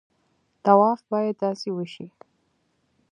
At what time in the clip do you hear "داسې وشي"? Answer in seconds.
1.43-2.07